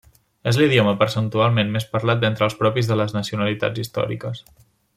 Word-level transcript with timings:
És 0.51 0.57
l'idioma 0.59 0.93
percentualment 1.01 1.69
més 1.75 1.85
parlat 1.91 2.23
d'entre 2.23 2.47
els 2.47 2.57
propis 2.63 2.89
de 2.93 2.99
les 3.03 3.15
nacionalitats 3.19 3.85
històriques. 3.85 4.43